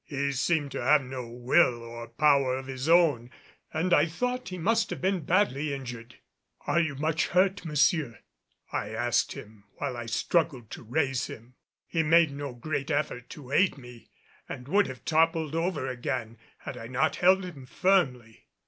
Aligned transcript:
He 0.03 0.31
seemed 0.31 0.71
to 0.71 0.81
have 0.81 1.03
no 1.03 1.27
will 1.29 1.83
or 1.83 2.07
power 2.07 2.57
of 2.57 2.65
his 2.65 2.89
own 2.89 3.29
and 3.71 3.93
I 3.93 4.07
thought 4.07 4.49
he 4.49 4.57
must 4.57 4.89
have 4.89 4.99
been 4.99 5.19
badly 5.25 5.75
injured. 5.75 6.15
"Are 6.61 6.79
you 6.79 6.95
much 6.95 7.27
hurt, 7.27 7.63
monsieur?" 7.65 8.17
I 8.71 8.89
asked 8.89 9.33
him 9.33 9.65
while 9.75 9.95
I 9.95 10.07
struggled 10.07 10.71
to 10.71 10.81
raise 10.81 11.27
him. 11.27 11.53
He 11.85 12.01
made 12.01 12.31
no 12.31 12.51
great 12.51 12.89
effort 12.89 13.29
to 13.29 13.51
aid 13.51 13.77
me 13.77 14.09
and 14.49 14.67
would 14.67 14.87
have 14.87 15.05
toppled 15.05 15.53
over 15.53 15.85
again 15.87 16.39
had 16.57 16.77
I 16.77 16.87
not 16.87 17.17
held 17.17 17.45
him 17.45 17.67
firmly. 17.67 18.47